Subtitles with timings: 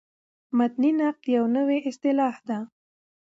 [0.57, 2.57] متني نقد یوه نوې اصطلاح ده.